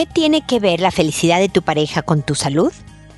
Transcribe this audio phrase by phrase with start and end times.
[0.00, 2.72] ¿Qué tiene que ver la felicidad de tu pareja con tu salud?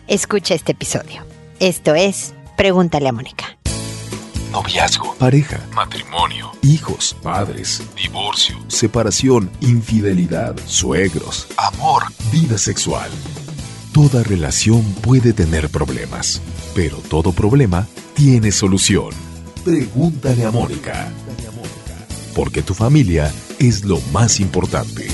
[0.08, 1.24] Escucha este episodio.
[1.60, 3.56] Esto es Pregúntale a Mónica.
[4.50, 13.12] Noviazgo, pareja, matrimonio, hijos, padres, divorcio, separación, infidelidad, suegros, amor, vida sexual.
[13.92, 16.42] Toda relación puede tener problemas,
[16.74, 19.10] pero todo problema tiene solución.
[19.64, 21.08] Pregúntale a Mónica.
[22.34, 25.06] Porque tu familia es lo más importante.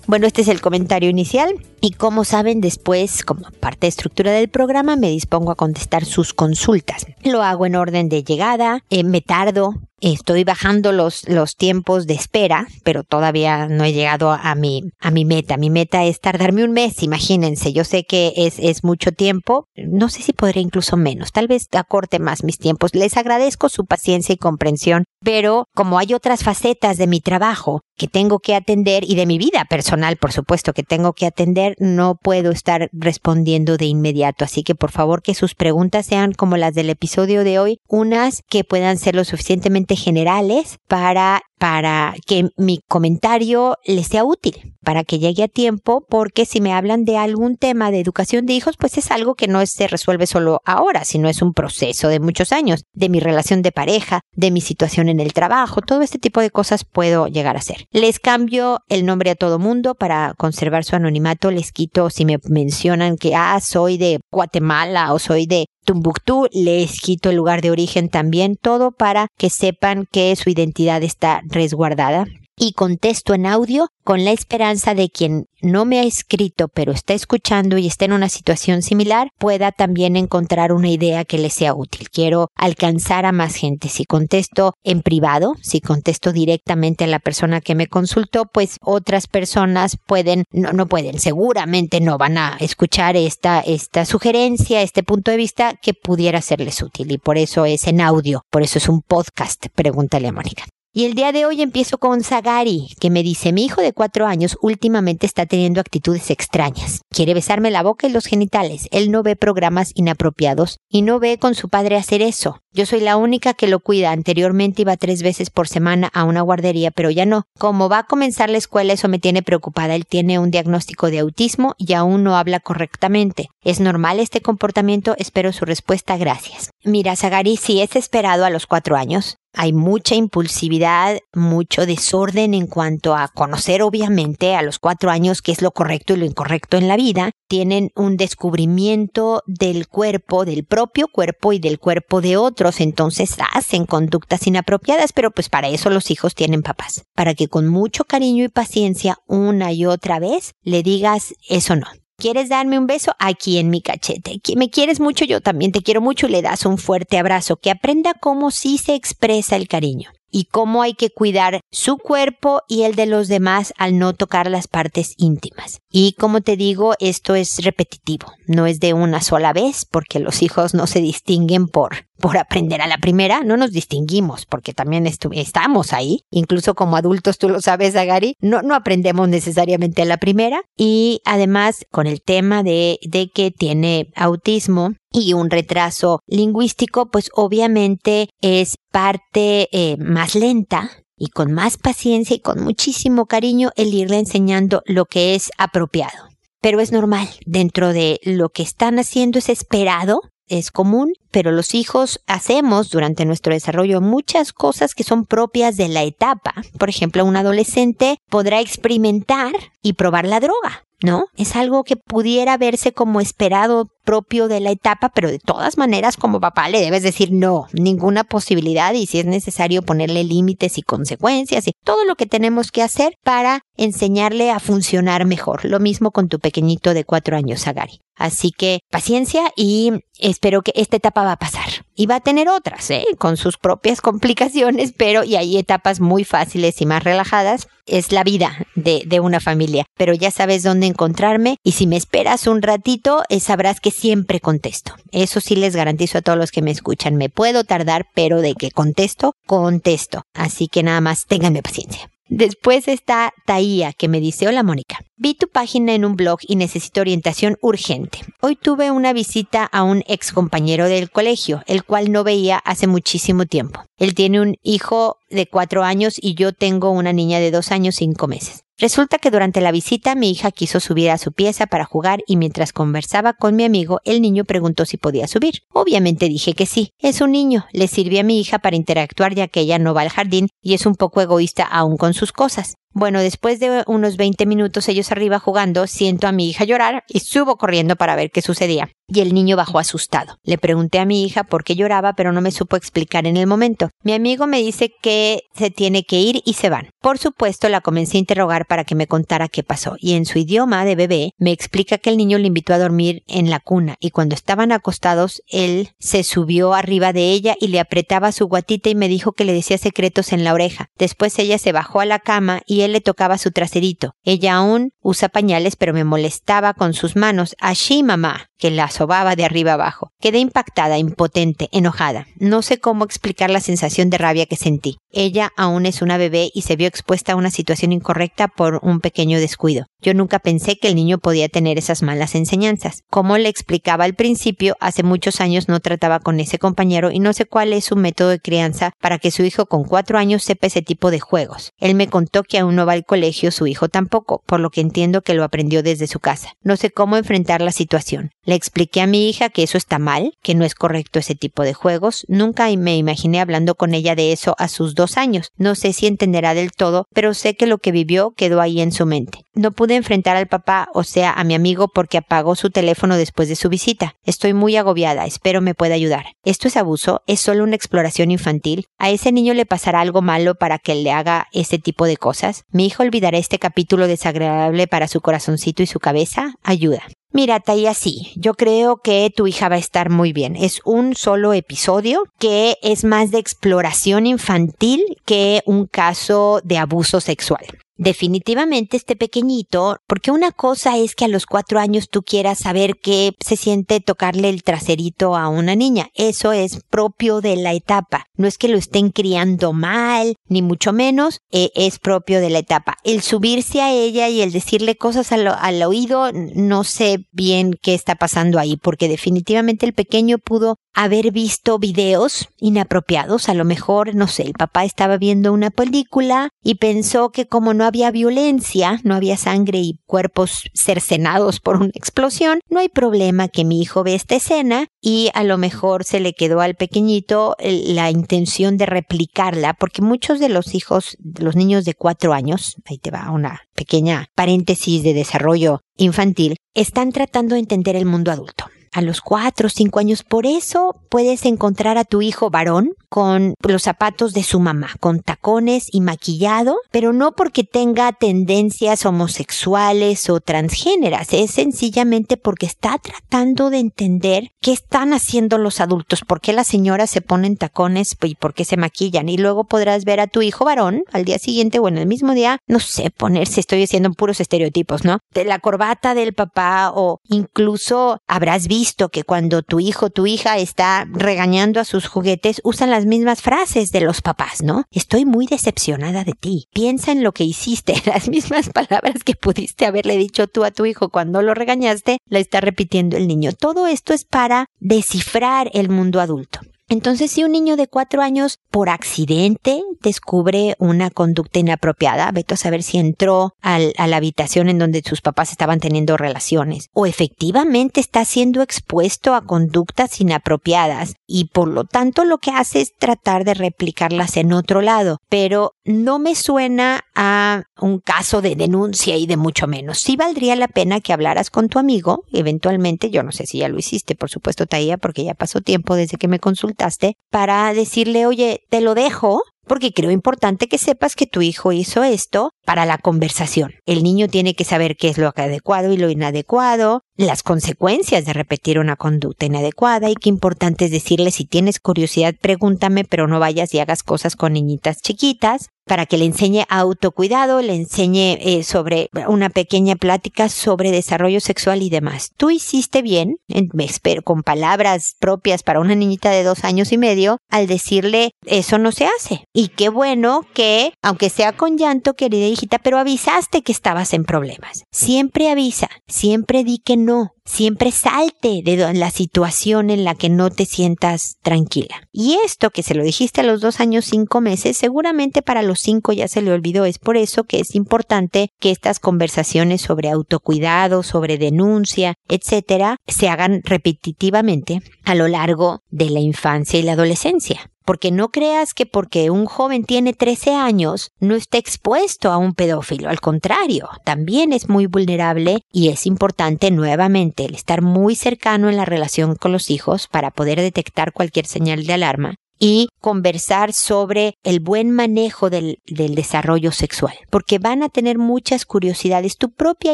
[0.05, 4.49] Bueno, este es el comentario inicial y como saben después, como parte de estructura del
[4.49, 7.05] programa, me dispongo a contestar sus consultas.
[7.23, 12.15] Lo hago en orden de llegada, eh, me tardo, Estoy bajando los, los tiempos de
[12.15, 15.55] espera, pero todavía no he llegado a mi, a mi meta.
[15.55, 17.71] Mi meta es tardarme un mes, imagínense.
[17.71, 19.69] Yo sé que es, es mucho tiempo.
[19.77, 21.31] No sé si podré incluso menos.
[21.31, 22.93] Tal vez acorte más mis tiempos.
[22.93, 28.07] Les agradezco su paciencia y comprensión, pero como hay otras facetas de mi trabajo que
[28.07, 32.15] tengo que atender y de mi vida personal, por supuesto, que tengo que atender, no
[32.21, 34.43] puedo estar respondiendo de inmediato.
[34.43, 38.41] Así que por favor que sus preguntas sean como las del episodio de hoy, unas
[38.49, 45.05] que puedan ser lo suficientemente generales para para que mi comentario les sea útil, para
[45.05, 48.75] que llegue a tiempo, porque si me hablan de algún tema de educación de hijos,
[48.77, 52.51] pues es algo que no se resuelve solo ahora, sino es un proceso de muchos
[52.51, 56.41] años, de mi relación de pareja, de mi situación en el trabajo, todo este tipo
[56.41, 57.85] de cosas puedo llegar a hacer.
[57.91, 62.39] Les cambio el nombre a todo mundo para conservar su anonimato, les quito si me
[62.49, 67.71] mencionan que, ah, soy de Guatemala o soy de Tumbuctú, les quito el lugar de
[67.71, 73.89] origen también, todo para que sepan que su identidad está resguardada y contesto en audio
[74.03, 78.13] con la esperanza de quien no me ha escrito pero está escuchando y está en
[78.13, 82.09] una situación similar pueda también encontrar una idea que le sea útil.
[82.09, 83.87] Quiero alcanzar a más gente.
[83.89, 89.27] Si contesto en privado, si contesto directamente a la persona que me consultó, pues otras
[89.27, 95.31] personas pueden, no, no pueden, seguramente no van a escuchar esta, esta sugerencia, este punto
[95.31, 98.89] de vista que pudiera serles útil y por eso es en audio, por eso es
[98.89, 100.65] un podcast, pregúntale a Mónica.
[100.95, 104.27] Y el día de hoy empiezo con Zagari, que me dice, mi hijo de cuatro
[104.27, 107.01] años últimamente está teniendo actitudes extrañas.
[107.09, 108.87] Quiere besarme la boca y los genitales.
[108.91, 112.59] Él no ve programas inapropiados y no ve con su padre hacer eso.
[112.73, 114.11] Yo soy la única que lo cuida.
[114.11, 117.45] Anteriormente iba tres veces por semana a una guardería, pero ya no.
[117.57, 119.95] Como va a comenzar la escuela, eso me tiene preocupada.
[119.95, 123.49] Él tiene un diagnóstico de autismo y aún no habla correctamente.
[123.63, 125.15] ¿Es normal este comportamiento?
[125.17, 126.17] Espero su respuesta.
[126.17, 126.69] Gracias.
[126.83, 129.37] Mira, Zagari, si es esperado a los cuatro años.
[129.53, 135.51] Hay mucha impulsividad, mucho desorden en cuanto a conocer obviamente a los cuatro años qué
[135.51, 137.31] es lo correcto y lo incorrecto en la vida.
[137.47, 143.85] Tienen un descubrimiento del cuerpo, del propio cuerpo y del cuerpo de otros, entonces hacen
[143.85, 148.43] conductas inapropiadas, pero pues para eso los hijos tienen papás, para que con mucho cariño
[148.45, 153.13] y paciencia una y otra vez le digas eso no, ¿Quieres darme un beso?
[153.19, 154.39] Aquí en mi cachete.
[154.55, 155.25] ¿Me quieres mucho?
[155.25, 157.57] Yo también te quiero mucho y le das un fuerte abrazo.
[157.57, 162.63] Que aprenda cómo sí se expresa el cariño y cómo hay que cuidar su cuerpo
[162.67, 165.79] y el de los demás al no tocar las partes íntimas.
[165.89, 170.41] Y como te digo, esto es repetitivo, no es de una sola vez, porque los
[170.41, 175.05] hijos no se distinguen por por aprender a la primera, no nos distinguimos porque también
[175.07, 180.15] estamos ahí, incluso como adultos, tú lo sabes, Agari, no, no aprendemos necesariamente a la
[180.15, 187.09] primera y además con el tema de, de que tiene autismo, y un retraso lingüístico,
[187.11, 193.71] pues obviamente es parte eh, más lenta y con más paciencia y con muchísimo cariño
[193.75, 196.29] el irle enseñando lo que es apropiado.
[196.59, 201.73] Pero es normal, dentro de lo que están haciendo es esperado es común, pero los
[201.73, 206.53] hijos hacemos durante nuestro desarrollo muchas cosas que son propias de la etapa.
[206.77, 210.83] Por ejemplo, un adolescente podrá experimentar y probar la droga.
[211.03, 211.25] ¿No?
[211.35, 216.17] Es algo que pudiera verse como esperado propio de la etapa, pero de todas maneras
[216.17, 220.81] como papá le debes decir no, ninguna posibilidad y si es necesario ponerle límites y
[220.81, 225.65] consecuencias y todo lo que tenemos que hacer para enseñarle a funcionar mejor.
[225.65, 228.01] Lo mismo con tu pequeñito de cuatro años, Agari.
[228.23, 231.85] Así que paciencia y espero que esta etapa va a pasar.
[231.93, 233.05] Y va a tener otras, ¿eh?
[233.17, 237.67] Con sus propias complicaciones, pero y hay etapas muy fáciles y más relajadas.
[237.85, 239.83] Es la vida de, de una familia.
[239.97, 244.39] Pero ya sabes dónde encontrarme y si me esperas un ratito, eh, sabrás que siempre
[244.39, 244.93] contesto.
[245.11, 247.17] Eso sí les garantizo a todos los que me escuchan.
[247.17, 250.23] Me puedo tardar, pero de que contesto, contesto.
[250.33, 252.12] Así que nada más, ténganme paciencia.
[252.35, 256.55] Después está Taía, que me dice, hola Mónica, vi tu página en un blog y
[256.55, 258.21] necesito orientación urgente.
[258.41, 262.87] Hoy tuve una visita a un ex compañero del colegio, el cual no veía hace
[262.87, 263.85] muchísimo tiempo.
[263.97, 267.97] Él tiene un hijo de cuatro años y yo tengo una niña de dos años
[267.97, 268.62] cinco meses.
[268.79, 272.37] Resulta que durante la visita mi hija quiso subir a su pieza para jugar y
[272.37, 275.59] mientras conversaba con mi amigo el niño preguntó si podía subir.
[275.71, 276.91] Obviamente dije que sí.
[276.97, 280.01] Es un niño, le sirve a mi hija para interactuar ya que ella no va
[280.01, 282.75] al jardín y es un poco egoísta aún con sus cosas.
[282.93, 287.21] Bueno, después de unos 20 minutos ellos arriba jugando, siento a mi hija llorar y
[287.21, 288.89] subo corriendo para ver qué sucedía.
[289.07, 290.37] Y el niño bajó asustado.
[290.43, 293.47] Le pregunté a mi hija por qué lloraba, pero no me supo explicar en el
[293.47, 293.89] momento.
[294.03, 296.89] Mi amigo me dice que se tiene que ir y se van.
[297.01, 299.95] Por supuesto, la comencé a interrogar para que me contara qué pasó.
[299.99, 303.23] Y en su idioma de bebé me explica que el niño le invitó a dormir
[303.27, 307.79] en la cuna y cuando estaban acostados, él se subió arriba de ella y le
[307.79, 310.87] apretaba su guatita y me dijo que le decía secretos en la oreja.
[310.97, 314.15] Después ella se bajó a la cama y él le tocaba su traserito.
[314.23, 317.55] Ella aún usa pañales, pero me molestaba con sus manos.
[317.59, 320.11] Allí, mamá, que la sobaba de arriba abajo.
[320.19, 322.27] Quedé impactada, impotente, enojada.
[322.37, 324.97] No sé cómo explicar la sensación de rabia que sentí.
[325.11, 329.01] Ella aún es una bebé y se vio expuesta a una situación incorrecta por un
[329.01, 329.85] pequeño descuido.
[330.01, 333.01] Yo nunca pensé que el niño podía tener esas malas enseñanzas.
[333.09, 337.33] Como le explicaba al principio, hace muchos años no trataba con ese compañero y no
[337.33, 340.67] sé cuál es su método de crianza para que su hijo con cuatro años sepa
[340.67, 341.71] ese tipo de juegos.
[341.79, 344.81] Él me contó que aún no va al colegio, su hijo tampoco, por lo que
[344.93, 346.53] entiendo que lo aprendió desde su casa.
[346.61, 348.29] No sé cómo enfrentar la situación.
[348.45, 351.63] Le expliqué a mi hija que eso está mal, que no es correcto ese tipo
[351.63, 352.25] de juegos.
[352.27, 355.49] Nunca me imaginé hablando con ella de eso a sus dos años.
[355.57, 358.91] No sé si entenderá del todo, pero sé que lo que vivió quedó ahí en
[358.91, 359.39] su mente.
[359.55, 363.49] No pude enfrentar al papá, o sea, a mi amigo, porque apagó su teléfono después
[363.49, 364.15] de su visita.
[364.23, 366.25] Estoy muy agobiada, espero me pueda ayudar.
[366.43, 367.21] ¿Esto es abuso?
[367.27, 368.85] ¿Es solo una exploración infantil?
[368.97, 372.65] ¿A ese niño le pasará algo malo para que le haga ese tipo de cosas?
[372.71, 376.55] ¿Mi hijo olvidará este capítulo desagradable para su corazoncito y su cabeza?
[376.63, 377.03] Ayuda.
[377.31, 380.55] Mira, Taya, sí, yo creo que tu hija va a estar muy bien.
[380.55, 387.21] Es un solo episodio que es más de exploración infantil que un caso de abuso
[387.21, 387.65] sexual.
[387.95, 392.97] Definitivamente este pequeñito, porque una cosa es que a los cuatro años tú quieras saber
[393.01, 396.09] qué se siente tocarle el traserito a una niña.
[396.15, 398.25] Eso es propio de la etapa.
[398.35, 402.59] No es que lo estén criando mal, ni mucho menos, eh, es propio de la
[402.59, 402.97] etapa.
[403.03, 407.93] El subirse a ella y el decirle cosas al, al oído, no sé bien qué
[407.93, 413.49] está pasando ahí, porque definitivamente el pequeño pudo haber visto videos inapropiados.
[413.49, 417.73] A lo mejor, no sé, el papá estaba viendo una película y pensó que como
[417.73, 422.87] no no había violencia, no había sangre y cuerpos cercenados por una explosión, no hay
[422.87, 426.75] problema que mi hijo ve esta escena y a lo mejor se le quedó al
[426.75, 432.77] pequeñito la intención de replicarla, porque muchos de los hijos, los niños de cuatro años,
[432.85, 438.31] ahí te va una pequeña paréntesis de desarrollo infantil, están tratando de entender el mundo
[438.31, 438.63] adulto
[438.93, 440.23] a los cuatro o cinco años.
[440.23, 445.19] Por eso puedes encontrar a tu hijo varón con los zapatos de su mamá, con
[445.19, 452.97] tacones y maquillado, pero no porque tenga tendencias homosexuales o transgéneras, es sencillamente porque está
[452.97, 458.17] tratando de entender qué están haciendo los adultos, por qué las señoras se ponen tacones
[458.23, 459.29] y por qué se maquillan.
[459.29, 462.33] Y luego podrás ver a tu hijo varón al día siguiente o en el mismo
[462.33, 465.19] día, no sé, ponerse, estoy diciendo puros estereotipos, ¿no?
[465.35, 470.57] De la corbata del papá o incluso habrás visto que cuando tu hijo, tu hija
[470.57, 474.83] está regañando a sus juguetes, usan las mismas frases de los papás, ¿no?
[474.91, 476.67] Estoy muy decepcionada de ti.
[476.73, 477.93] Piensa en lo que hiciste.
[478.05, 482.39] Las mismas palabras que pudiste haberle dicho tú a tu hijo cuando lo regañaste, la
[482.39, 483.51] está repitiendo el niño.
[483.53, 486.59] Todo esto es para descifrar el mundo adulto.
[486.93, 492.57] Entonces, si un niño de cuatro años por accidente descubre una conducta inapropiada, vete a
[492.57, 497.99] saber si entró a la habitación en donde sus papás estaban teniendo relaciones, o efectivamente
[497.99, 503.43] está siendo expuesto a conductas inapropiadas y por lo tanto lo que hace es tratar
[503.43, 505.17] de replicarlas en otro lado.
[505.29, 509.97] Pero no me suena a un caso de denuncia y de mucho menos.
[509.97, 513.67] Sí valdría la pena que hablaras con tu amigo, eventualmente, yo no sé si ya
[513.67, 516.82] lo hiciste, por supuesto, Taía, porque ya pasó tiempo desde que me consultaste,
[517.29, 522.03] para decirle, oye, te lo dejo, porque creo importante que sepas que tu hijo hizo
[522.03, 523.73] esto para la conversación.
[523.85, 528.33] El niño tiene que saber qué es lo adecuado y lo inadecuado, las consecuencias de
[528.33, 533.39] repetir una conducta inadecuada y qué importante es decirle si tienes curiosidad pregúntame pero no
[533.39, 538.63] vayas y hagas cosas con niñitas chiquitas para que le enseñe autocuidado, le enseñe eh,
[538.63, 542.31] sobre una pequeña plática sobre desarrollo sexual y demás.
[542.37, 547.37] Tú hiciste bien, espero, con palabras propias para una niñita de dos años y medio,
[547.49, 549.45] al decirle eso no se hace.
[549.53, 554.25] Y qué bueno que, aunque sea con llanto, querida hijita, pero avisaste que estabas en
[554.25, 554.83] problemas.
[554.91, 560.49] Siempre avisa, siempre di que no, siempre salte de la situación en la que no
[560.49, 562.07] te sientas tranquila.
[562.11, 565.79] Y esto que se lo dijiste a los dos años cinco meses, seguramente para los
[565.79, 566.85] cinco ya se le olvidó.
[566.85, 573.29] Es por eso que es importante que estas conversaciones sobre autocuidado, sobre denuncia, etcétera, se
[573.29, 577.72] hagan repetitivamente a lo largo de la infancia y la adolescencia.
[577.85, 582.53] Porque no creas que porque un joven tiene 13 años no está expuesto a un
[582.53, 588.69] pedófilo, al contrario, también es muy vulnerable y es importante nuevamente el estar muy cercano
[588.69, 593.73] en la relación con los hijos para poder detectar cualquier señal de alarma y conversar
[593.73, 599.37] sobre el buen manejo del, del, desarrollo sexual, porque van a tener muchas curiosidades.
[599.37, 599.93] Tu propia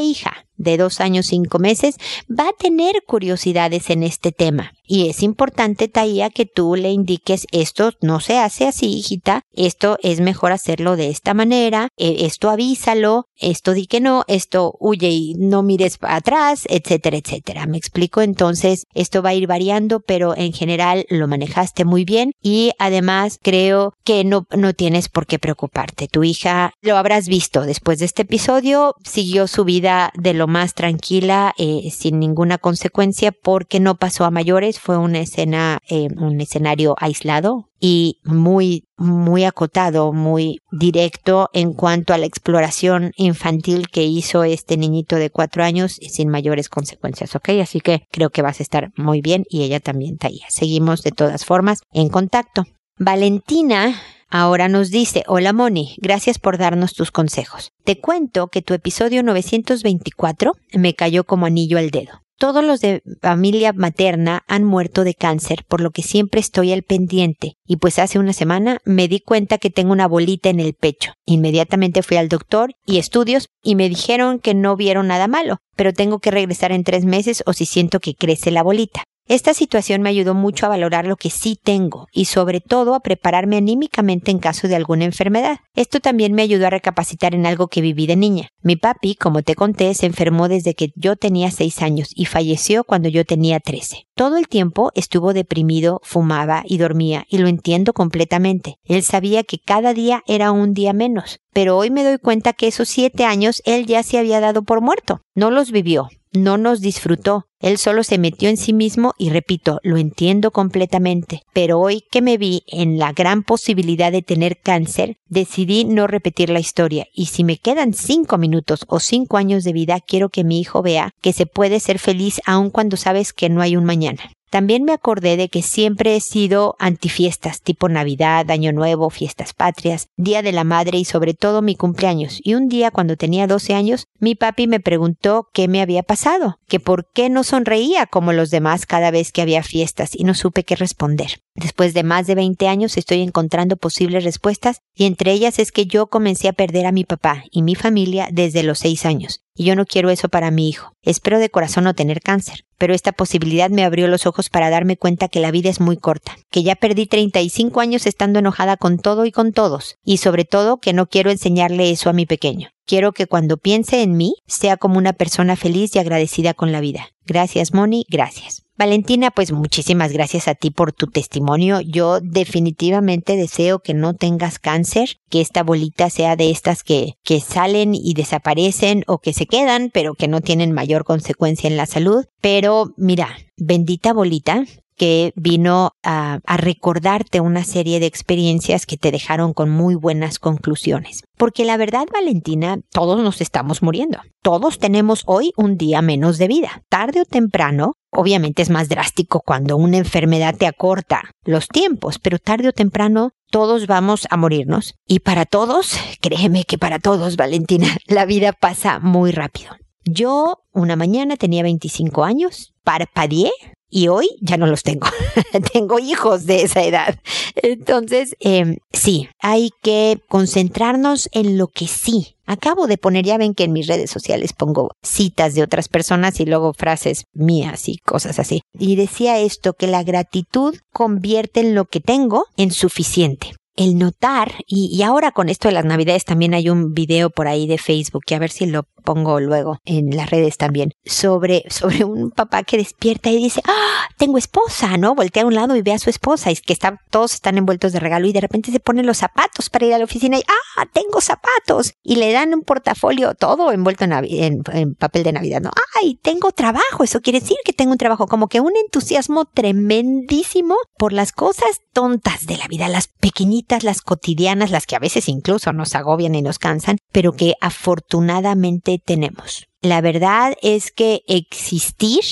[0.01, 1.95] hija de dos años cinco meses
[2.29, 4.73] va a tener curiosidades en este tema.
[4.85, 9.97] Y es importante, Taía, que tú le indiques esto no se hace así, hijita, esto
[10.01, 15.09] es mejor hacerlo de esta manera, e, esto avísalo, esto di que no, esto huye
[15.09, 17.67] y no mires atrás, etcétera, etcétera.
[17.67, 22.31] Me explico, entonces esto va a ir variando, pero en general lo manejaste muy bien
[22.41, 26.07] y además creo que no, no tienes por qué preocuparte.
[26.07, 30.73] Tu hija, lo habrás visto después de este episodio, siguió su vida de lo más
[30.73, 34.79] tranquila, eh, sin ninguna consecuencia, porque no pasó a mayores.
[34.79, 42.13] Fue una escena, eh, un escenario aislado y muy, muy acotado, muy directo en cuanto
[42.13, 47.49] a la exploración infantil que hizo este niñito de cuatro años sin mayores consecuencias, ¿ok?
[47.61, 50.45] Así que creo que vas a estar muy bien y ella también, Taía.
[50.49, 52.65] Seguimos de todas formas en contacto.
[52.97, 53.95] Valentina
[54.31, 57.71] Ahora nos dice, hola Moni, gracias por darnos tus consejos.
[57.83, 62.21] Te cuento que tu episodio 924 me cayó como anillo al dedo.
[62.37, 66.83] Todos los de familia materna han muerto de cáncer, por lo que siempre estoy al
[66.83, 67.57] pendiente.
[67.65, 71.13] Y pues hace una semana me di cuenta que tengo una bolita en el pecho.
[71.25, 75.91] Inmediatamente fui al doctor y estudios y me dijeron que no vieron nada malo, pero
[75.91, 79.03] tengo que regresar en tres meses o si siento que crece la bolita.
[79.29, 83.01] Esta situación me ayudó mucho a valorar lo que sí tengo y sobre todo a
[83.01, 85.59] prepararme anímicamente en caso de alguna enfermedad.
[85.75, 88.49] Esto también me ayudó a recapacitar en algo que viví de niña.
[88.63, 92.83] Mi papi, como te conté, se enfermó desde que yo tenía seis años y falleció
[92.83, 94.07] cuando yo tenía trece.
[94.15, 98.79] Todo el tiempo estuvo deprimido, fumaba y dormía y lo entiendo completamente.
[98.83, 102.65] Él sabía que cada día era un día menos, pero hoy me doy cuenta que
[102.65, 105.21] esos siete años él ya se había dado por muerto.
[105.35, 107.45] No los vivió, no nos disfrutó.
[107.59, 111.41] Él solo se metió en sí mismo y repito, lo entiendo completamente.
[111.53, 116.49] Pero hoy que me vi en la gran posibilidad de tener cáncer, decidí no repetir
[116.49, 117.07] la historia.
[117.13, 120.81] Y si me quedan cinco minutos o cinco años de vida, quiero que mi hijo
[120.81, 124.31] vea que se puede ser feliz aun cuando sabes que no hay un mañana.
[124.49, 130.07] También me acordé de que siempre he sido antifiestas, tipo Navidad, Año Nuevo, fiestas patrias,
[130.17, 132.39] Día de la Madre y sobre todo mi cumpleaños.
[132.43, 136.59] Y un día, cuando tenía 12 años, mi papi me preguntó qué me había pasado,
[136.67, 140.33] que por qué no sonreía como los demás cada vez que había fiestas y no
[140.33, 141.41] supe qué responder.
[141.55, 145.85] Después de más de 20 años estoy encontrando posibles respuestas y entre ellas es que
[145.85, 149.65] yo comencé a perder a mi papá y mi familia desde los 6 años y
[149.65, 150.93] yo no quiero eso para mi hijo.
[151.03, 154.95] Espero de corazón no tener cáncer, pero esta posibilidad me abrió los ojos para darme
[154.95, 158.99] cuenta que la vida es muy corta, que ya perdí 35 años estando enojada con
[158.99, 162.69] todo y con todos, y sobre todo que no quiero enseñarle eso a mi pequeño.
[162.85, 166.79] Quiero que cuando piense en mí sea como una persona feliz y agradecida con la
[166.79, 167.09] vida.
[167.25, 168.63] Gracias, Moni, gracias.
[168.79, 171.81] Valentina, pues muchísimas gracias a ti por tu testimonio.
[171.81, 177.41] Yo definitivamente deseo que no tengas cáncer, que esta bolita sea de estas que, que
[177.41, 181.87] salen y desaparecen o que se quedan, pero que no tienen mayor consecuencia en la
[181.87, 182.23] salud.
[182.39, 184.63] Pero mira, bendita bolita,
[184.99, 191.23] que vino a, recordarte una serie de experiencias que te dejaron con muy buenas conclusiones.
[191.37, 194.19] Porque la verdad, Valentina, todos nos estamos muriendo.
[194.43, 196.83] Todos tenemos hoy un día menos de vida.
[196.89, 202.37] Tarde o temprano, obviamente es más drástico cuando una enfermedad te acorta los tiempos, pero
[202.37, 204.95] tarde o temprano todos vamos a morirnos.
[205.07, 209.71] Y para todos, créeme que para todos, Valentina, la vida pasa muy rápido.
[210.03, 213.51] Yo una mañana tenía 25 años, parpadeé
[213.89, 215.07] y hoy ya no los tengo.
[215.73, 217.19] tengo hijos de esa edad.
[217.55, 222.35] Entonces, eh, sí, hay que concentrarnos en lo que sí.
[222.45, 226.39] Acabo de poner, ya ven que en mis redes sociales pongo citas de otras personas
[226.39, 228.61] y luego frases mías y cosas así.
[228.73, 234.55] Y decía esto, que la gratitud convierte en lo que tengo en suficiente el notar,
[234.67, 238.23] y, ahora con esto de las navidades también hay un video por ahí de Facebook,
[238.25, 242.61] que a ver si lo pongo luego en las redes también, sobre, sobre un papá
[242.61, 245.15] que despierta y dice, ah, tengo esposa, ¿no?
[245.15, 247.91] Voltea a un lado y ve a su esposa, y que está, todos están envueltos
[247.91, 250.43] de regalo y de repente se ponen los zapatos para ir a la oficina y,
[250.47, 255.31] ah, tengo zapatos, y le dan un portafolio todo envuelto en, en, en papel de
[255.31, 255.71] Navidad, ¿no?
[255.99, 260.75] Ay, tengo trabajo, eso quiere decir que tengo un trabajo, como que un entusiasmo tremendísimo
[260.99, 265.27] por las cosas tontas de la vida, las pequeñitas, las cotidianas, las que a veces
[265.29, 269.67] incluso nos agobian y nos cansan, pero que afortunadamente tenemos.
[269.81, 272.23] La verdad es que existir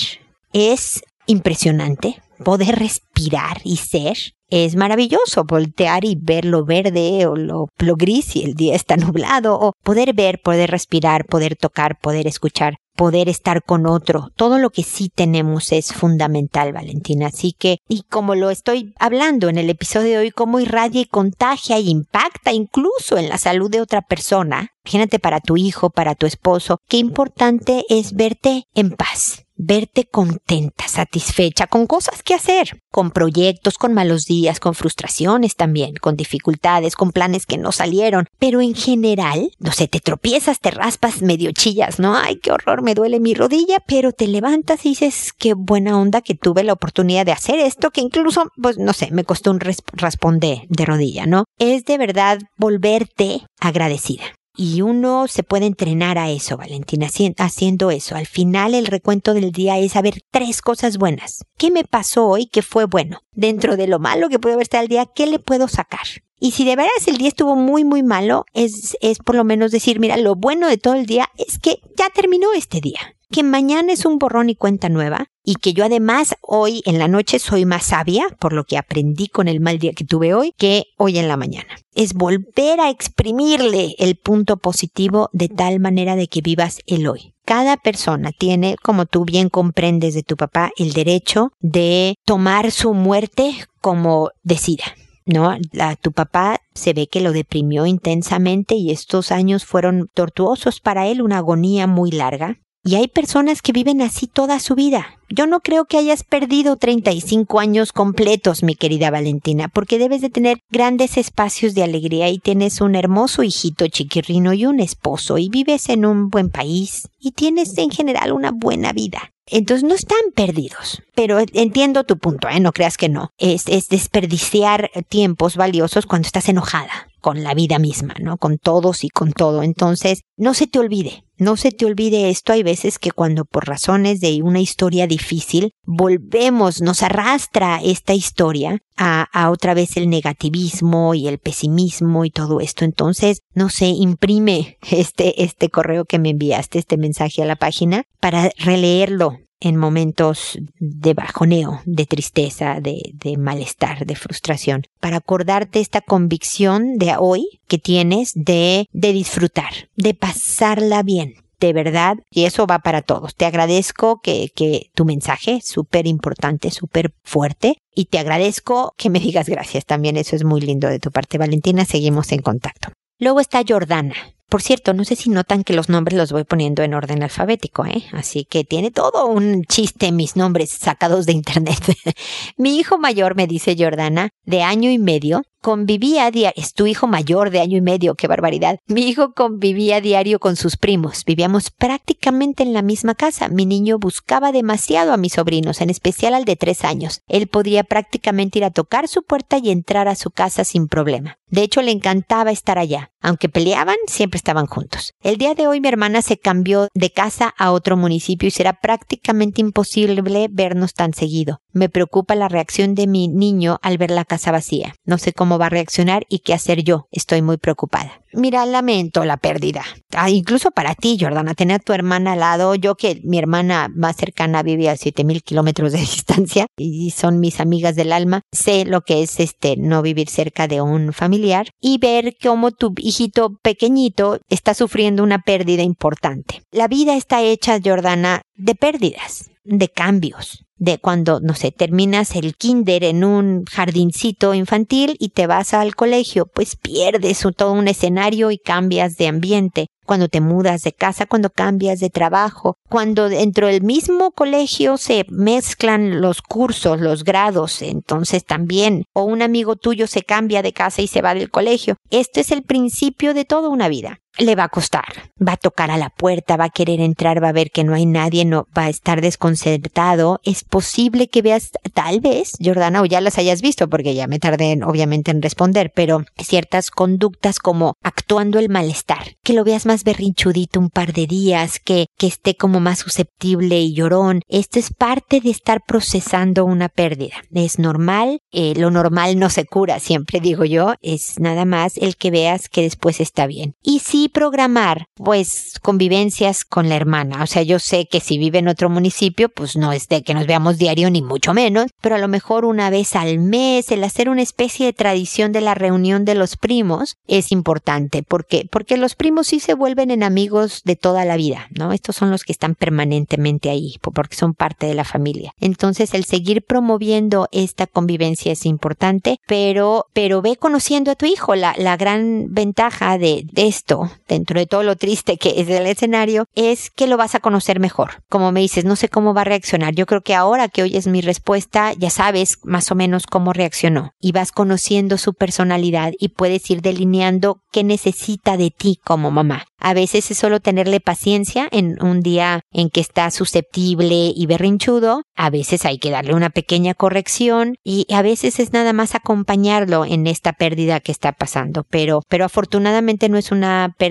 [0.52, 4.16] es impresionante poder respirar y ser,
[4.50, 9.58] es maravilloso voltear y ver lo verde o lo, gris si el día está nublado
[9.58, 14.32] o poder ver, poder respirar, poder tocar, poder escuchar poder estar con otro.
[14.34, 17.28] Todo lo que sí tenemos es fundamental, Valentina.
[17.28, 21.06] Así que, y como lo estoy hablando en el episodio de hoy, cómo irradia y
[21.06, 24.70] contagia y impacta incluso en la salud de otra persona.
[24.84, 30.88] Imagínate para tu hijo, para tu esposo, qué importante es verte en paz, verte contenta,
[30.88, 36.94] satisfecha, con cosas que hacer, con proyectos, con malos días, con frustraciones también, con dificultades,
[36.96, 41.50] con planes que no salieron, pero en general, no sé, te tropiezas, te raspas, medio
[41.52, 42.16] chillas, ¿no?
[42.16, 46.20] Ay, qué horror, me duele mi rodilla, pero te levantas y dices, qué buena onda
[46.20, 49.60] que tuve la oportunidad de hacer esto, que incluso, pues, no sé, me costó un
[49.60, 51.44] raspón de, de rodilla, ¿no?
[51.58, 57.06] Es de verdad volverte agradecida y uno se puede entrenar a eso, Valentina,
[57.38, 58.16] haciendo eso.
[58.16, 61.44] Al final el recuento del día es saber tres cosas buenas.
[61.56, 63.20] ¿Qué me pasó hoy que fue bueno?
[63.30, 66.24] Dentro de lo malo que puede haber estado el día, ¿qué le puedo sacar?
[66.40, 69.70] Y si de veras el día estuvo muy, muy malo, es, es por lo menos
[69.70, 73.42] decir, mira, lo bueno de todo el día es que ya terminó este día que
[73.42, 77.38] mañana es un borrón y cuenta nueva y que yo además hoy en la noche
[77.38, 80.84] soy más sabia por lo que aprendí con el mal día que tuve hoy que
[80.96, 81.76] hoy en la mañana.
[81.94, 87.34] Es volver a exprimirle el punto positivo de tal manera de que vivas el hoy.
[87.44, 92.92] Cada persona tiene, como tú bien comprendes de tu papá, el derecho de tomar su
[92.94, 94.84] muerte como decida.
[95.28, 95.56] ¿no?
[96.00, 101.22] tu papá se ve que lo deprimió intensamente y estos años fueron tortuosos para él,
[101.22, 102.58] una agonía muy larga.
[102.88, 105.18] Y hay personas que viven así toda su vida.
[105.28, 110.30] Yo no creo que hayas perdido 35 años completos, mi querida Valentina, porque debes de
[110.30, 115.50] tener grandes espacios de alegría y tienes un hermoso hijito chiquirrino y un esposo y
[115.50, 119.34] vives en un buen país y tienes en general una buena vida.
[119.44, 121.02] Entonces no están perdidos.
[121.14, 122.58] Pero entiendo tu punto, ¿eh?
[122.58, 123.32] No creas que no.
[123.36, 128.36] Es, es desperdiciar tiempos valiosos cuando estás enojada con la vida misma, ¿no?
[128.36, 129.62] Con todos y con todo.
[129.62, 132.52] Entonces, no se te olvide, no se te olvide esto.
[132.52, 138.78] Hay veces que cuando por razones de una historia difícil volvemos, nos arrastra esta historia
[138.96, 142.84] a, otra vez el negativismo y el pesimismo y todo esto.
[142.84, 148.04] Entonces, no sé, imprime este, este correo que me enviaste, este mensaje a la página
[148.20, 156.00] para releerlo en momentos de bajoneo, de tristeza, de, malestar, de frustración, para acordarte esta
[156.00, 161.34] convicción de hoy que tienes de, de disfrutar, de pasarla bien.
[161.60, 163.34] De verdad, y eso va para todos.
[163.34, 169.18] Te agradezco que, que tu mensaje, súper importante, súper fuerte, y te agradezco que me
[169.18, 170.16] digas gracias también.
[170.16, 171.84] Eso es muy lindo de tu parte, Valentina.
[171.84, 172.90] Seguimos en contacto.
[173.18, 174.14] Luego está Jordana.
[174.48, 177.84] Por cierto, no sé si notan que los nombres los voy poniendo en orden alfabético,
[177.84, 178.04] ¿eh?
[178.12, 181.78] Así que tiene todo un chiste mis nombres sacados de internet.
[182.56, 187.06] Mi hijo mayor, me dice Jordana, de año y medio, convivía diario, es tu hijo
[187.06, 188.78] mayor de año y medio, qué barbaridad.
[188.86, 193.48] Mi hijo convivía diario con sus primos, vivíamos prácticamente en la misma casa.
[193.48, 197.22] Mi niño buscaba demasiado a mis sobrinos, en especial al de tres años.
[197.28, 201.38] Él podría prácticamente ir a tocar su puerta y entrar a su casa sin problema.
[201.50, 203.10] De hecho, le encantaba estar allá.
[203.20, 205.14] Aunque peleaban, siempre estaban juntos.
[205.22, 208.74] El día de hoy mi hermana se cambió de casa a otro municipio y será
[208.74, 211.60] prácticamente imposible vernos tan seguido.
[211.72, 214.94] Me preocupa la reacción de mi niño al ver la casa vacía.
[215.04, 217.06] No sé cómo va a reaccionar y qué hacer yo.
[217.12, 218.20] Estoy muy preocupada.
[218.32, 219.84] Mira, lamento la pérdida.
[220.14, 222.74] Ah, incluso para ti, Jordana, tener a tu hermana al lado.
[222.74, 227.60] Yo que mi hermana más cercana vive a 7000 kilómetros de distancia y son mis
[227.60, 228.42] amigas del alma.
[228.52, 232.92] Sé lo que es este no vivir cerca de un familiar y ver cómo tu
[232.98, 236.62] hijito pequeñito está sufriendo una pérdida importante.
[236.70, 242.56] La vida está hecha, Jordana, de pérdidas, de cambios de cuando, no sé, terminas el
[242.56, 248.50] kinder en un jardincito infantil y te vas al colegio, pues pierdes todo un escenario
[248.50, 253.66] y cambias de ambiente cuando te mudas de casa, cuando cambias de trabajo, cuando dentro
[253.66, 260.06] del mismo colegio se mezclan los cursos, los grados, entonces también, o un amigo tuyo
[260.06, 261.96] se cambia de casa y se va del colegio.
[262.10, 265.04] Este es el principio de toda una vida le va a costar.
[265.46, 267.94] Va a tocar a la puerta, va a querer entrar, va a ver que no
[267.94, 270.40] hay nadie, no va a estar desconcertado.
[270.44, 274.38] Es posible que veas, tal vez, Jordana, o ya las hayas visto, porque ya me
[274.38, 280.04] tardé obviamente en responder, pero ciertas conductas como actuando el malestar, que lo veas más
[280.04, 284.42] berrinchudito un par de días, que, que esté como más susceptible y llorón.
[284.48, 287.36] Esto es parte de estar procesando una pérdida.
[287.52, 292.16] Es normal, eh, lo normal no se cura, siempre digo yo, es nada más el
[292.16, 293.74] que veas que después está bien.
[293.82, 297.42] Y si programar pues convivencias con la hermana.
[297.42, 300.34] O sea, yo sé que si vive en otro municipio, pues no es de que
[300.34, 304.04] nos veamos diario ni mucho menos, pero a lo mejor una vez al mes, el
[304.04, 308.22] hacer una especie de tradición de la reunión de los primos es importante.
[308.22, 311.92] porque Porque los primos sí se vuelven en amigos de toda la vida, ¿no?
[311.92, 315.52] Estos son los que están permanentemente ahí, porque son parte de la familia.
[315.60, 321.54] Entonces, el seguir promoviendo esta convivencia es importante, pero, pero ve conociendo a tu hijo.
[321.54, 325.86] La, la gran ventaja de, de esto, dentro de todo lo triste que es el
[325.86, 328.22] escenario, es que lo vas a conocer mejor.
[328.28, 329.94] Como me dices, no sé cómo va a reaccionar.
[329.94, 334.12] Yo creo que ahora que oyes mi respuesta, ya sabes más o menos cómo reaccionó
[334.20, 339.66] y vas conociendo su personalidad y puedes ir delineando qué necesita de ti como mamá.
[339.80, 345.22] A veces es solo tenerle paciencia en un día en que está susceptible y berrinchudo.
[345.36, 350.04] A veces hay que darle una pequeña corrección y a veces es nada más acompañarlo
[350.04, 351.84] en esta pérdida que está pasando.
[351.88, 354.07] Pero, pero afortunadamente no es una pérdida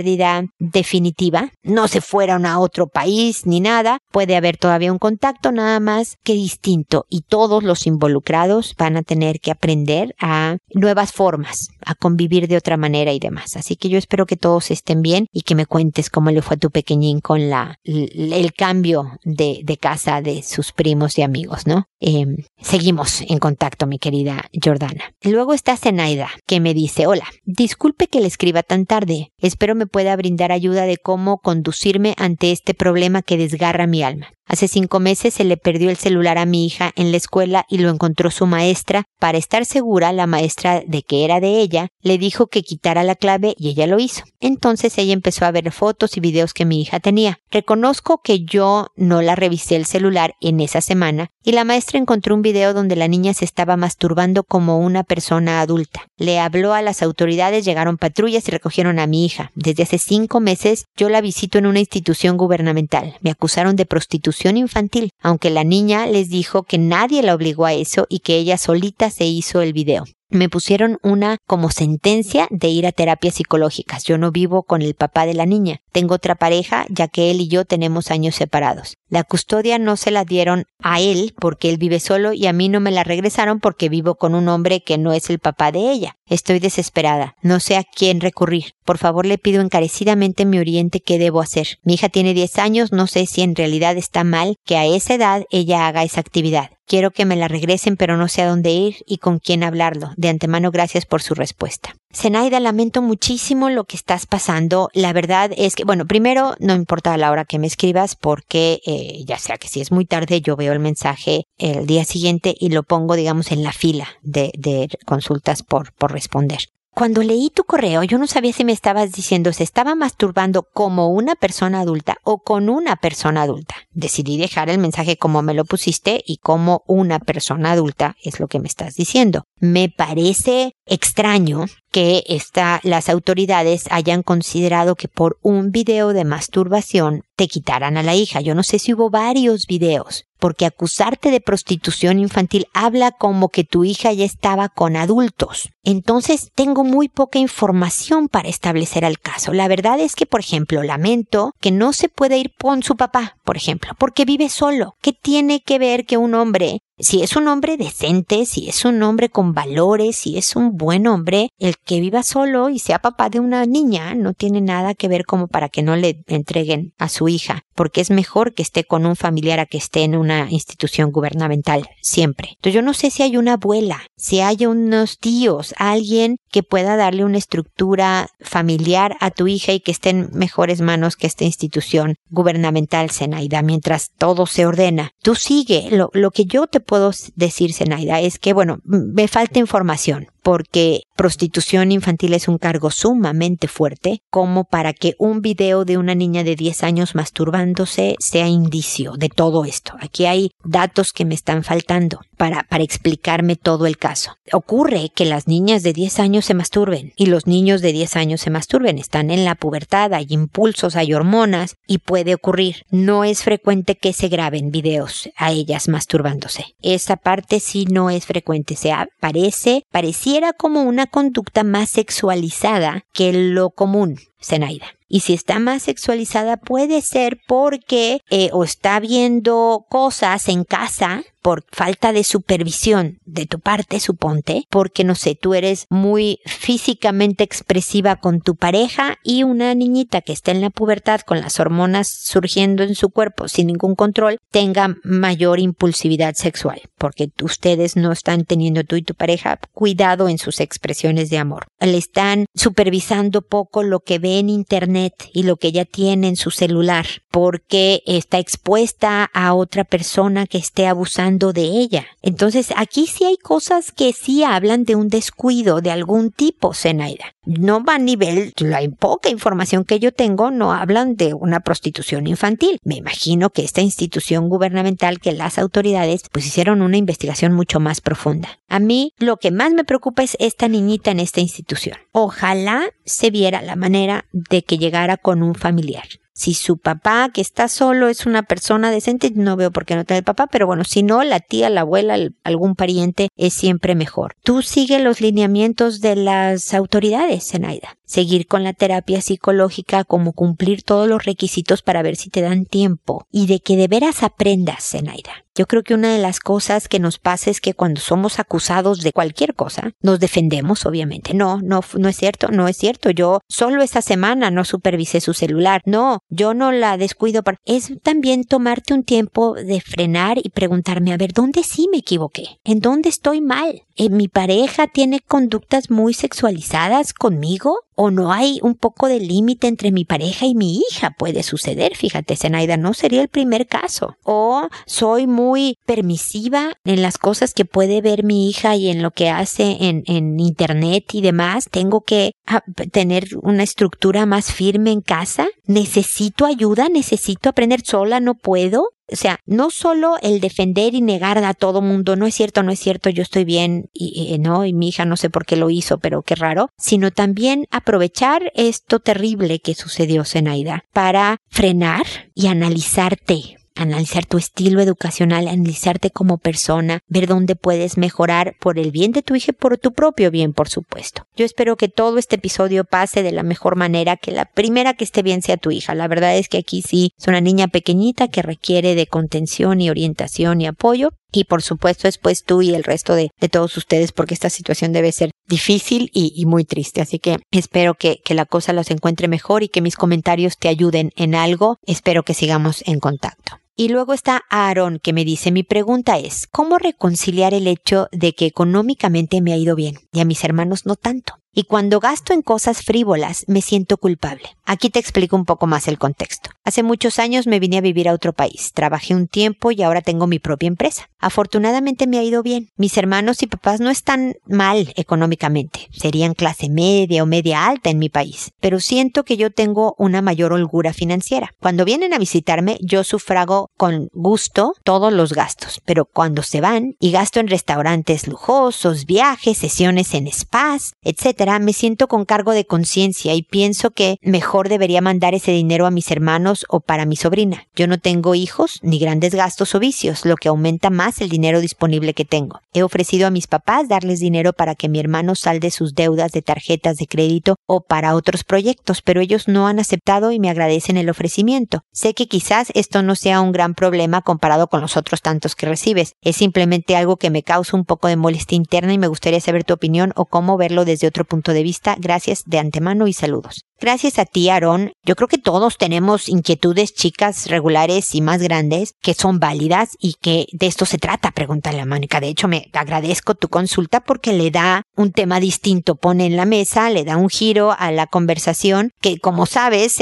[0.60, 1.52] definitiva.
[1.64, 4.00] No se fueron a otro país ni nada.
[4.12, 9.04] Puede haber todavía un contacto nada más que distinto y todos los involucrados van a
[9.04, 13.56] tener que aprender a nuevas formas, a convivir de otra manera y demás.
[13.56, 16.56] Así que yo espero que todos estén bien y que me cuentes cómo le fue
[16.56, 21.68] a tu pequeñín con la, el cambio de, de casa de sus primos y amigos,
[21.68, 21.88] ¿no?
[22.00, 22.26] Eh,
[22.60, 25.14] seguimos en contacto, mi querida Jordana.
[25.24, 29.32] Luego está Zenaida, que me dice, hola, disculpe que le escriba tan tarde.
[29.40, 34.28] Espero me pueda brindar ayuda de cómo conducirme ante este problema que desgarra mi alma.
[34.48, 37.80] Hace cinco meses se le perdió el celular a mi hija en la escuela y
[37.80, 39.04] lo encontró su maestra.
[39.20, 43.16] Para estar segura, la maestra de que era de ella, le dijo que quitara la
[43.16, 44.24] clave y ella lo hizo.
[44.40, 47.40] Entonces ella empezó a ver fotos y videos que mi hija tenía.
[47.52, 52.36] Reconozco que yo no la revisé el celular en esa semana y la maestra encontró
[52.36, 56.06] un video donde la niña se estaba masturbando como una persona adulta.
[56.18, 59.54] Le habló a las autoridades, llegaron patrullas y recogieron a mi hija.
[59.56, 63.16] Desde hace cinco meses yo la visito en una institución gubernamental.
[63.22, 67.72] Me acusaron de prostitución infantil, aunque la niña les dijo que nadie la obligó a
[67.72, 72.68] eso y que ella solita se hizo el video me pusieron una como sentencia de
[72.68, 74.04] ir a terapias psicológicas.
[74.04, 75.82] Yo no vivo con el papá de la niña.
[75.92, 78.98] Tengo otra pareja, ya que él y yo tenemos años separados.
[79.10, 82.68] La custodia no se la dieron a él porque él vive solo y a mí
[82.68, 85.92] no me la regresaron porque vivo con un hombre que no es el papá de
[85.92, 86.18] ella.
[86.26, 87.36] Estoy desesperada.
[87.42, 88.74] No sé a quién recurrir.
[88.84, 91.80] Por favor, le pido encarecidamente mi oriente qué debo hacer.
[91.84, 95.14] Mi hija tiene 10 años, no sé si en realidad está mal que a esa
[95.14, 96.77] edad ella haga esa actividad.
[96.88, 100.12] Quiero que me la regresen, pero no sé a dónde ir y con quién hablarlo.
[100.16, 101.96] De antemano, gracias por su respuesta.
[102.14, 104.90] Zenaida, lamento muchísimo lo que estás pasando.
[104.94, 109.24] La verdad es que, bueno, primero, no importa la hora que me escribas, porque eh,
[109.26, 112.70] ya sea que si es muy tarde, yo veo el mensaje el día siguiente y
[112.70, 116.60] lo pongo, digamos, en la fila de, de consultas por, por responder.
[116.98, 121.10] Cuando leí tu correo, yo no sabía si me estabas diciendo se estaba masturbando como
[121.10, 123.76] una persona adulta o con una persona adulta.
[123.92, 128.48] Decidí dejar el mensaje como me lo pusiste y como una persona adulta es lo
[128.48, 129.44] que me estás diciendo.
[129.60, 137.24] Me parece extraño que esta, las autoridades hayan considerado que por un video de masturbación
[137.36, 138.42] te quitaran a la hija.
[138.42, 143.64] Yo no sé si hubo varios videos, porque acusarte de prostitución infantil habla como que
[143.64, 145.70] tu hija ya estaba con adultos.
[145.84, 149.54] Entonces tengo muy poca información para establecer el caso.
[149.54, 153.38] La verdad es que, por ejemplo, lamento que no se puede ir con su papá,
[153.44, 154.96] por ejemplo, porque vive solo.
[155.02, 159.02] ¿Qué tiene que ver que un hombre si es un hombre decente, si es un
[159.04, 163.30] hombre con valores, si es un buen hombre, el que viva solo y sea papá
[163.30, 167.10] de una niña no tiene nada que ver como para que no le entreguen a
[167.10, 170.50] su hija, porque es mejor que esté con un familiar a que esté en una
[170.50, 172.50] institución gubernamental, siempre.
[172.56, 176.96] Entonces yo no sé si hay una abuela, si hay unos tíos, alguien que pueda
[176.96, 181.44] darle una estructura familiar a tu hija y que esté en mejores manos que esta
[181.44, 185.12] institución gubernamental, Zenaida, mientras todo se ordena.
[185.22, 189.60] Tú sigue, lo, lo que yo te puedo decir, Zenaida, es que, bueno, me falta
[189.60, 195.98] información porque prostitución infantil es un cargo sumamente fuerte como para que un video de
[195.98, 199.92] una niña de 10 años masturbándose sea indicio de todo esto.
[200.00, 204.36] Aquí hay datos que me están faltando para, explicarme todo el caso.
[204.54, 208.40] Ocurre que las niñas de 10 años se masturben y los niños de 10 años
[208.40, 209.00] se masturben.
[209.00, 212.84] Están en la pubertad, hay impulsos, hay hormonas y puede ocurrir.
[212.90, 216.76] No es frecuente que se graben videos a ellas masturbándose.
[216.82, 218.76] Esa parte sí no es frecuente.
[218.76, 224.88] Se parece, parecía era como una conducta más sexualizada que lo común, Zenaida.
[225.10, 231.24] Y si está más sexualizada puede ser porque eh, o está viendo cosas en casa
[231.48, 237.46] por falta de supervisión de tu parte, suponte, porque no sé, tú eres muy físicamente
[237.46, 242.10] expresiva con tu pareja y una niñita que está en la pubertad con las hormonas
[242.10, 248.44] surgiendo en su cuerpo sin ningún control tenga mayor impulsividad sexual, porque ustedes no están
[248.44, 251.68] teniendo tú y tu pareja cuidado en sus expresiones de amor.
[251.80, 256.36] Le están supervisando poco lo que ve en internet y lo que ella tiene en
[256.36, 262.06] su celular, porque está expuesta a otra persona que esté abusando de ella.
[262.22, 267.36] Entonces, aquí sí hay cosas que sí hablan de un descuido de algún tipo, Zenaida.
[267.46, 272.28] No va a nivel, la poca información que yo tengo no hablan de una prostitución
[272.28, 272.80] infantil.
[272.84, 278.02] Me imagino que esta institución gubernamental, que las autoridades, pues hicieron una investigación mucho más
[278.02, 278.60] profunda.
[278.68, 281.98] A mí lo que más me preocupa es esta niñita en esta institución.
[282.12, 286.08] Ojalá se viera la manera de que llegara con un familiar.
[286.38, 290.06] Si su papá, que está solo, es una persona decente, no veo por qué no
[290.06, 294.36] tener papá, pero bueno, si no, la tía, la abuela, algún pariente es siempre mejor.
[294.44, 297.98] Tú sigue los lineamientos de las autoridades, Zenaida.
[298.06, 302.66] Seguir con la terapia psicológica como cumplir todos los requisitos para ver si te dan
[302.66, 305.47] tiempo y de que de veras aprendas, Zenaida.
[305.58, 309.02] Yo creo que una de las cosas que nos pasa es que cuando somos acusados
[309.02, 311.34] de cualquier cosa, nos defendemos, obviamente.
[311.34, 313.10] No, no, no es cierto, no es cierto.
[313.10, 315.82] Yo solo esa semana no supervisé su celular.
[315.86, 317.42] No, yo no la descuido.
[317.66, 322.60] Es también tomarte un tiempo de frenar y preguntarme, a ver, ¿dónde sí me equivoqué?
[322.64, 323.82] ¿En dónde estoy mal?
[323.96, 327.80] ¿En ¿Mi pareja tiene conductas muy sexualizadas conmigo?
[327.96, 331.16] ¿O no hay un poco de límite entre mi pareja y mi hija?
[331.18, 334.16] Puede suceder, fíjate, Zenaida, no sería el primer caso.
[334.24, 335.47] O soy muy
[335.86, 340.04] permisiva en las cosas que puede ver mi hija y en lo que hace en,
[340.08, 341.66] en internet y demás.
[341.70, 345.48] Tengo que ah, tener una estructura más firme en casa.
[345.66, 348.90] Necesito ayuda, necesito aprender sola, no puedo.
[349.10, 352.74] O sea, no solo el defender y negar a todo mundo, no es cierto, no
[352.74, 355.70] es cierto, yo estoy bien y, no, y mi hija no sé por qué lo
[355.70, 362.06] hizo, pero qué raro, sino también aprovechar esto terrible que sucedió, Zenaida, para frenar
[362.36, 368.92] y analizarte analizar tu estilo educacional, analizarte como persona, ver dónde puedes mejorar por el
[368.92, 371.24] bien de tu hija y por tu propio bien, por supuesto.
[371.36, 375.04] Yo espero que todo este episodio pase de la mejor manera, que la primera que
[375.04, 375.96] esté bien sea tu hija.
[375.96, 379.90] La verdad es que aquí sí es una niña pequeñita que requiere de contención y
[379.90, 381.12] orientación y apoyo.
[381.32, 385.12] Y por supuesto después tú y el resto de, todos ustedes porque esta situación debe
[385.12, 387.02] ser difícil y, muy triste.
[387.02, 390.70] Así que espero que, que la cosa los encuentre mejor y que mis comentarios te
[390.70, 391.78] ayuden en algo.
[391.86, 393.60] Espero que sigamos en contacto.
[393.80, 398.34] Y luego está Aaron que me dice, mi pregunta es, ¿cómo reconciliar el hecho de
[398.34, 401.36] que económicamente me ha ido bien y a mis hermanos no tanto?
[401.58, 404.44] y cuando gasto en cosas frívolas me siento culpable.
[404.64, 406.52] Aquí te explico un poco más el contexto.
[406.64, 410.02] Hace muchos años me vine a vivir a otro país, trabajé un tiempo y ahora
[410.02, 411.10] tengo mi propia empresa.
[411.18, 412.70] Afortunadamente me ha ido bien.
[412.78, 417.98] Mis hermanos y papás no están mal económicamente, serían clase media o media alta en
[417.98, 421.56] mi país, pero siento que yo tengo una mayor holgura financiera.
[421.60, 426.96] Cuando vienen a visitarme yo sufrago con gusto todos los gastos, pero cuando se van
[427.00, 432.66] y gasto en restaurantes lujosos, viajes, sesiones en spas, etc., me siento con cargo de
[432.66, 437.16] conciencia y pienso que mejor debería mandar ese dinero a mis hermanos o para mi
[437.16, 437.68] sobrina.
[437.76, 441.62] Yo no tengo hijos ni grandes gastos o vicios, lo que aumenta más el dinero
[441.62, 442.62] disponible que tengo.
[442.74, 446.42] He ofrecido a mis papás darles dinero para que mi hermano salde sus deudas de
[446.42, 450.98] tarjetas de crédito o para otros proyectos, pero ellos no han aceptado y me agradecen
[450.98, 451.82] el ofrecimiento.
[451.92, 455.66] Sé que quizás esto no sea un gran problema comparado con los otros tantos que
[455.66, 456.14] recibes.
[456.22, 459.64] Es simplemente algo que me causa un poco de molestia interna y me gustaría saber
[459.64, 461.96] tu opinión o cómo verlo desde otro punto de vista.
[462.00, 463.67] Gracias de antemano y saludos.
[463.80, 464.94] Gracias a ti, Aarón.
[465.04, 470.16] Yo creo que todos tenemos inquietudes chicas regulares y más grandes que son válidas y
[470.20, 472.20] que de esto se trata, pregúntale a Mónica.
[472.20, 476.46] De hecho, me agradezco tu consulta porque le da un tema distinto, pone en la
[476.46, 479.98] mesa, le da un giro a la conversación que, como sabes,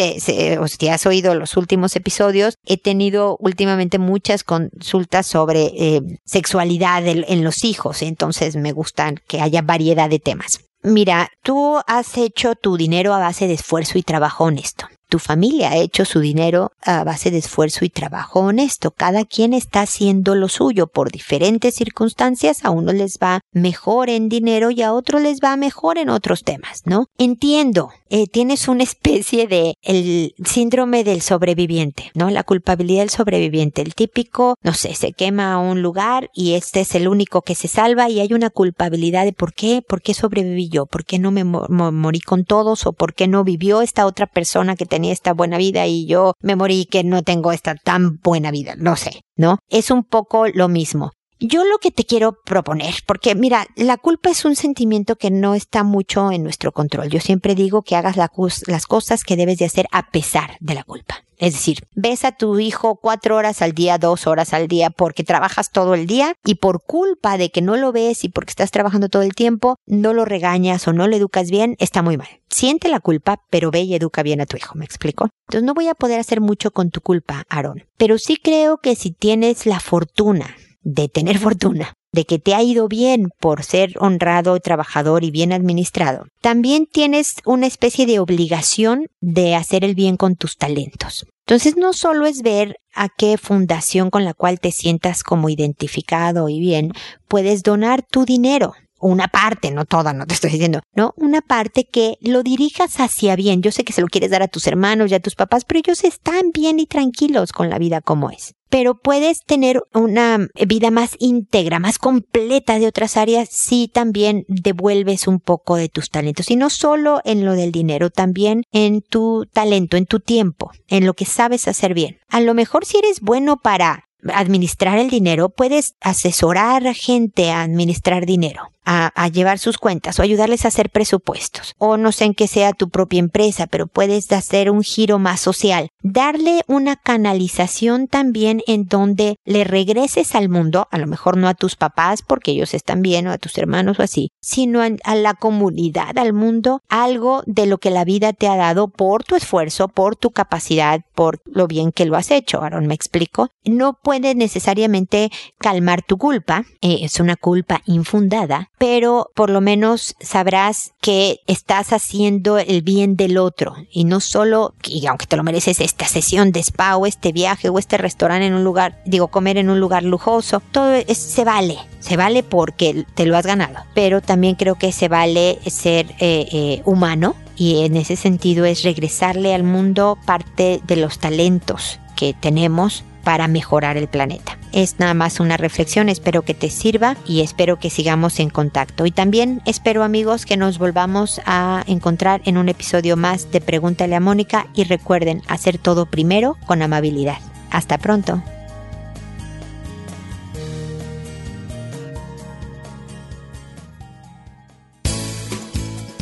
[0.59, 7.05] o si has oído los últimos episodios, he tenido últimamente muchas consultas sobre eh, sexualidad
[7.05, 8.01] en los hijos.
[8.01, 10.59] Entonces, me gustan que haya variedad de temas.
[10.85, 15.69] Mira, tú has hecho tu dinero a base de esfuerzo y trabajo honesto tu familia
[15.71, 18.91] ha hecho su dinero a base de esfuerzo y trabajo honesto.
[18.91, 22.65] Cada quien está haciendo lo suyo por diferentes circunstancias.
[22.65, 26.43] A uno les va mejor en dinero y a otro les va mejor en otros
[26.43, 27.07] temas, ¿no?
[27.17, 27.91] Entiendo.
[28.09, 32.29] Eh, tienes una especie de el síndrome del sobreviviente, ¿no?
[32.29, 33.81] La culpabilidad del sobreviviente.
[33.81, 37.67] El típico, no sé, se quema un lugar y este es el único que se
[37.67, 41.31] salva y hay una culpabilidad de por qué, por qué sobreviví yo, por qué no
[41.31, 45.33] me morí con todos o por qué no vivió esta otra persona que tenía esta
[45.33, 49.21] buena vida y yo me morí que no tengo esta tan buena vida, no sé,
[49.35, 49.57] ¿no?
[49.69, 51.11] Es un poco lo mismo.
[51.39, 55.53] Yo lo que te quiero proponer, porque mira, la culpa es un sentimiento que no
[55.53, 57.09] está mucho en nuestro control.
[57.09, 60.83] Yo siempre digo que hagas las cosas que debes de hacer a pesar de la
[60.83, 61.25] culpa.
[61.37, 65.25] Es decir, ves a tu hijo cuatro horas al día, dos horas al día, porque
[65.25, 68.71] trabajas todo el día y por culpa de que no lo ves y porque estás
[68.71, 72.29] trabajando todo el tiempo, no lo regañas o no lo educas bien, está muy mal.
[72.49, 75.27] Siente la culpa, pero ve y educa bien a tu hijo, ¿me explico?
[75.49, 78.95] Entonces no voy a poder hacer mucho con tu culpa, Aaron, pero sí creo que
[78.95, 80.55] si tienes la fortuna
[80.85, 85.51] de tener fortuna, de que te ha ido bien por ser honrado, trabajador y bien
[85.51, 91.25] administrado, también tienes una especie de obligación de hacer el bien con tus talentos.
[91.47, 96.49] Entonces no solo es ver a qué fundación con la cual te sientas como identificado
[96.49, 96.91] y bien,
[97.27, 98.73] puedes donar tu dinero,
[99.05, 103.35] una parte, no toda, no te estoy diciendo, no, una parte que lo dirijas hacia
[103.35, 103.61] bien.
[103.61, 105.79] Yo sé que se lo quieres dar a tus hermanos y a tus papás, pero
[105.79, 110.91] ellos están bien y tranquilos con la vida como es pero puedes tener una vida
[110.91, 116.51] más íntegra, más completa de otras áreas si también devuelves un poco de tus talentos.
[116.51, 121.05] Y no solo en lo del dinero, también en tu talento, en tu tiempo, en
[121.05, 122.17] lo que sabes hacer bien.
[122.27, 127.61] A lo mejor si eres bueno para administrar el dinero, puedes asesorar a gente a
[127.61, 131.73] administrar dinero a, llevar sus cuentas o ayudarles a hacer presupuestos.
[131.77, 135.41] O no sé en qué sea tu propia empresa, pero puedes hacer un giro más
[135.41, 135.89] social.
[136.01, 141.55] Darle una canalización también en donde le regreses al mundo, a lo mejor no a
[141.55, 145.33] tus papás porque ellos están bien o a tus hermanos o así, sino a, la
[145.33, 149.87] comunidad, al mundo, algo de lo que la vida te ha dado por tu esfuerzo,
[149.87, 152.61] por tu capacidad, por lo bien que lo has hecho.
[152.61, 153.49] Aaron, me explico.
[153.63, 160.15] No puede necesariamente calmar tu culpa, eh, es una culpa infundada, pero por lo menos
[160.19, 163.75] sabrás que estás haciendo el bien del otro.
[163.91, 167.69] Y no solo, y aunque te lo mereces, esta sesión de spa o este viaje
[167.69, 171.77] o este restaurante en un lugar, digo, comer en un lugar lujoso, todo se vale,
[171.99, 176.47] se vale porque te lo has ganado, pero también creo que se vale ser eh,
[176.51, 182.33] eh, humano y en ese sentido es regresarle al mundo parte de los talentos que
[182.33, 184.57] tenemos para mejorar el planeta.
[184.71, 189.05] Es nada más una reflexión, espero que te sirva y espero que sigamos en contacto.
[189.05, 194.15] Y también espero amigos que nos volvamos a encontrar en un episodio más de Pregúntale
[194.15, 197.39] a Mónica y recuerden hacer todo primero con amabilidad.
[197.71, 198.41] Hasta pronto.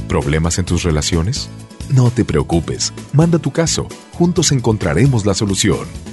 [0.07, 1.49] ¿Problemas en tus relaciones?
[1.89, 6.12] No te preocupes, manda tu caso, juntos encontraremos la solución